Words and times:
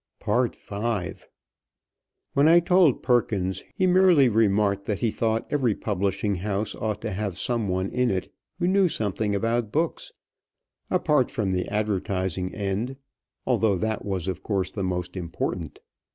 V 0.25 1.21
When 2.33 2.47
I 2.47 2.59
told 2.59 3.03
Perkins, 3.03 3.63
he 3.75 3.85
merely 3.85 4.29
remarked 4.29 4.85
that 4.85 4.97
he 4.97 5.11
thought 5.11 5.45
every 5.51 5.75
publishing 5.75 6.33
house 6.33 6.73
ought 6.73 7.01
to 7.03 7.11
have 7.11 7.37
some 7.37 7.67
one 7.67 7.91
in 7.91 8.09
it 8.09 8.33
who 8.57 8.67
knew 8.67 8.87
something 8.87 9.35
about 9.35 9.71
books, 9.71 10.11
apart 10.89 11.29
from 11.29 11.51
the 11.51 11.69
advertising 11.69 12.51
end, 12.55 12.95
although 13.45 13.75
that 13.77 14.03
was, 14.03 14.27
of 14.27 14.41
course, 14.41 14.71
the 14.71 14.81
most 14.83 15.15
important. 15.15 15.77